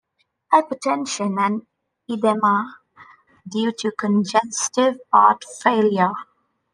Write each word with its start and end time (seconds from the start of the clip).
Hypertension 0.51 1.37
and 1.39 1.67
edema 2.09 2.79
due 3.47 3.71
to 3.71 3.91
congestive 3.91 4.99
heart 5.13 5.43
failure. 5.61 6.13